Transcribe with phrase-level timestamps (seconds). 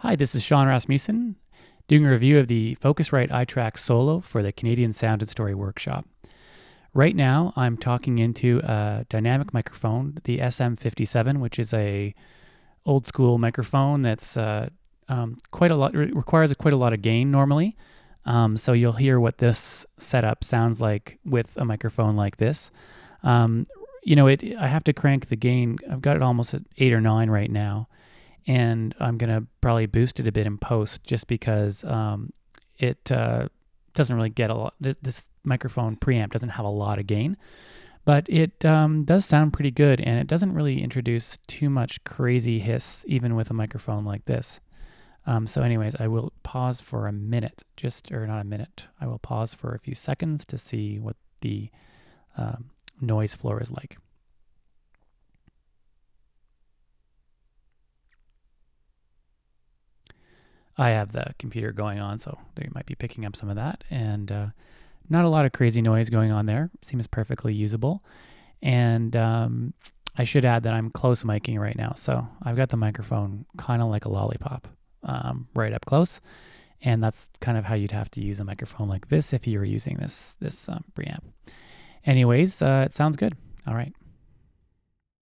[0.00, 1.36] Hi, this is Sean Rasmussen
[1.88, 6.04] doing a review of the Focusrite iTrack Solo for the Canadian Sound and Story Workshop.
[6.92, 12.14] Right now, I'm talking into a dynamic microphone, the SM57, which is a
[12.84, 14.68] old school microphone that's uh,
[15.08, 17.74] um, quite a lot requires quite a lot of gain normally.
[18.26, 22.70] Um, so you'll hear what this setup sounds like with a microphone like this.
[23.22, 23.64] Um,
[24.04, 25.78] you know, it I have to crank the gain.
[25.90, 27.88] I've got it almost at eight or nine right now
[28.46, 32.32] and I'm gonna probably boost it a bit in post just because um,
[32.78, 33.48] it uh,
[33.94, 34.74] doesn't really get a lot.
[34.80, 37.36] This microphone preamp doesn't have a lot of gain,
[38.04, 42.60] but it um, does sound pretty good, and it doesn't really introduce too much crazy
[42.60, 44.60] hiss even with a microphone like this.
[45.26, 48.86] Um, so, anyways, I will pause for a minute, just or not a minute.
[49.00, 51.68] I will pause for a few seconds to see what the
[52.36, 53.98] um, noise floor is like.
[60.78, 63.84] I have the computer going on, so they might be picking up some of that.
[63.90, 64.46] And uh,
[65.08, 66.70] not a lot of crazy noise going on there.
[66.82, 68.04] Seems perfectly usable.
[68.62, 69.74] And um,
[70.18, 71.92] I should add that I'm close miking right now.
[71.96, 74.68] So I've got the microphone kind of like a lollipop
[75.02, 76.20] um, right up close.
[76.82, 79.58] And that's kind of how you'd have to use a microphone like this if you
[79.58, 81.22] were using this, this um, preamp.
[82.04, 83.34] Anyways, uh, it sounds good.
[83.66, 83.92] All right.